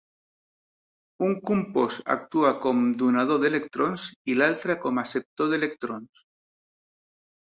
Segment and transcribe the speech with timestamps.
[1.27, 6.25] Un compost actua com donador d'electrons i l'altre com acceptor d'electrons.